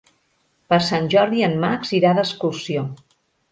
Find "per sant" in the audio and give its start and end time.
0.73-1.09